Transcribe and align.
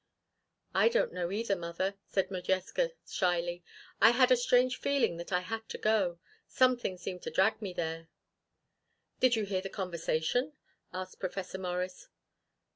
"I 0.73 0.89
don't 0.89 1.13
know 1.13 1.29
either, 1.31 1.55
mother," 1.55 1.93
said 2.07 2.31
Modjeska, 2.31 2.89
shyly. 3.07 3.63
"I 4.01 4.09
had 4.09 4.31
a 4.31 4.35
strange 4.35 4.77
feeling 4.79 5.17
that 5.17 5.31
I 5.31 5.41
had 5.41 5.69
to 5.69 5.77
go. 5.77 6.17
Something 6.47 6.97
seemed 6.97 7.21
to 7.21 7.29
drag 7.29 7.61
me 7.61 7.71
there." 7.71 8.07
"Did 9.19 9.35
you 9.35 9.45
hear 9.45 9.61
the 9.61 9.69
conversation?" 9.69 10.53
asked 10.91 11.19
Professor 11.19 11.59
Morris. 11.59 12.07